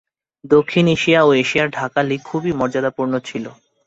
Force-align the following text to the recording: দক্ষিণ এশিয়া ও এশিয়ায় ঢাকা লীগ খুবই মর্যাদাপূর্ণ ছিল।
দক্ষিণ 0.43 0.85
এশিয়া 0.87 1.19
ও 1.23 1.29
এশিয়ায় 1.35 1.71
ঢাকা 1.71 1.99
লীগ 2.03 2.21
খুবই 2.23 2.51
মর্যাদাপূর্ণ 2.53 3.13
ছিল। 3.19 3.45